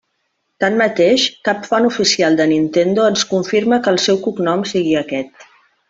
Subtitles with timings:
[0.63, 5.51] Tanmateix, cap font oficial de Nintendo ens confirma que el seu cognom sigui aquest.